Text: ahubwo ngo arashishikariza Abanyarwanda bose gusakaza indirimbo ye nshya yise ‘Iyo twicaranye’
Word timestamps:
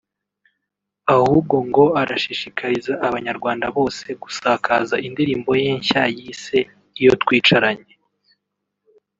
ahubwo 1.15 1.55
ngo 1.67 1.83
arashishikariza 2.01 2.93
Abanyarwanda 3.07 3.65
bose 3.77 4.05
gusakaza 4.23 4.95
indirimbo 5.07 5.51
ye 5.61 5.69
nshya 5.79 6.03
yise 6.15 6.57
‘Iyo 6.99 7.13
twicaranye’ 7.21 7.93